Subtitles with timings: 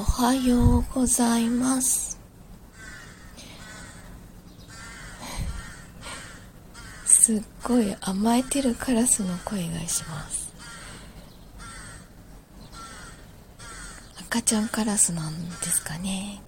[0.00, 2.18] おはようございます。
[7.04, 10.54] すっごい甘えてるカラスの声がします。
[14.20, 16.40] 赤ちゃんカラスなんですかね。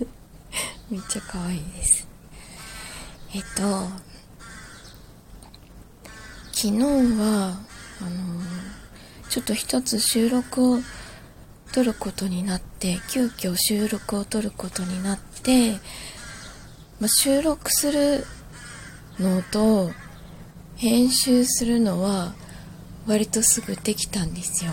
[0.90, 2.06] めっちゃ可愛いです。
[3.32, 3.88] えっと
[6.52, 7.58] 昨日は
[8.02, 8.42] あの
[9.30, 10.82] ちょっと一つ収録を
[11.72, 15.72] 撮ることになって急遽収録を撮ることになって、
[17.00, 18.24] まあ、収録する
[19.18, 19.90] のと
[20.76, 22.34] 編集するのは
[23.06, 24.72] 割とすぐできたんですよ。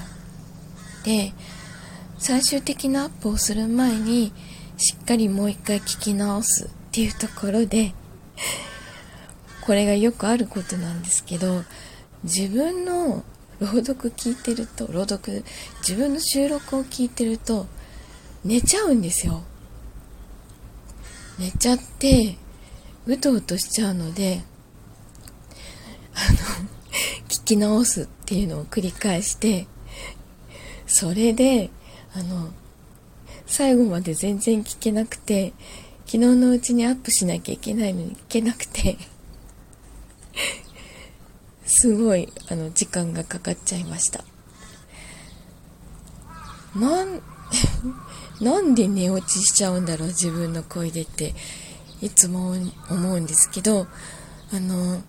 [1.04, 1.34] で
[2.18, 4.32] 最終的なアップをする前に
[4.77, 7.94] しっかりもう一回聞き直すっていうところで
[9.62, 11.63] これがよくあることなんですけど
[12.23, 13.23] 自分の
[13.61, 15.45] 朗読聞いてると朗読
[15.88, 17.67] 自分の収録を聞いてると
[18.43, 19.43] 寝ちゃうんですよ。
[21.37, 22.37] 寝ちゃって
[23.05, 24.41] うとうとしちゃうので
[26.15, 26.37] あの
[27.29, 29.68] 聞き直すっていうのを繰り返して
[30.87, 31.70] それで
[32.13, 32.51] あの
[33.46, 35.53] 最後まで全然聞けなくて
[36.05, 38.98] 昨日のうちにアップしなきゃいけないのに聞けなくて。
[41.74, 44.24] すごいあの時間がかかっちゃいました。
[46.76, 47.22] なん
[48.40, 51.34] なんで寝落ちしちゃうんだろう自分の声でって
[52.02, 52.55] いつも
[52.90, 53.88] 思うんですけど
[54.54, 55.02] あの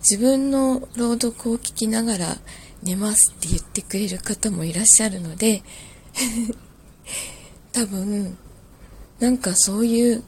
[0.00, 2.36] 自分の朗読を聞きながら
[2.82, 5.62] 寝ますって言ってくれる方もいらっしゃるので
[7.72, 8.36] 多分
[9.20, 10.24] なんかそういう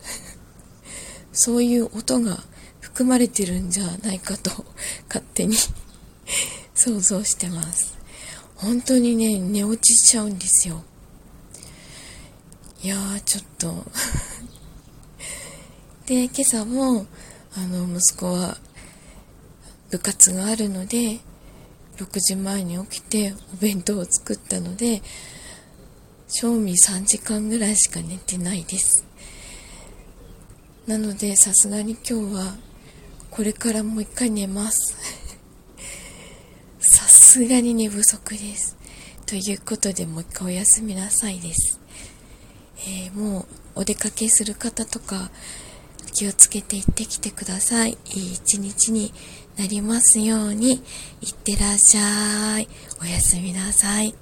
[1.32, 2.44] そういう音が
[2.94, 4.50] 含まれてるんじゃないかと
[5.08, 5.56] 勝手に。
[6.76, 7.98] 想像してます。
[8.54, 10.84] 本当にね寝落ちしちゃうんですよ。
[12.84, 13.84] いやーちょっと。
[16.06, 17.06] で今朝も
[17.56, 18.58] あの息子は
[19.90, 21.18] 部活があるので
[21.96, 25.02] 6時前に起きてお弁当を作ったので
[26.28, 29.04] 賞味3時間ぐらいしか寝てないです。
[30.86, 32.73] なのでさすがに今日は
[33.34, 34.96] これからもう一回寝ます。
[36.78, 38.76] さすがに寝不足です。
[39.26, 41.80] ということでもう一回おやすみなさいです、
[42.86, 43.46] えー、もう
[43.80, 45.30] お出かけする方とか
[46.12, 47.98] 気をつけて行ってきてください。
[48.14, 49.12] いい一日に
[49.56, 50.80] なりますように。
[51.20, 52.68] いってらっしゃい。
[53.02, 54.14] おやすみなさい。